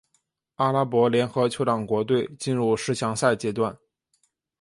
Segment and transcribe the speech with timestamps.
[0.55, 3.77] 阿拉伯联合酋长国队进入十强赛阶段。